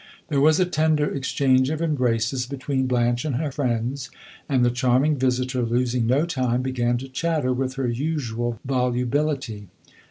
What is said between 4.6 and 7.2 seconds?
the charming visitor, losing no time, began to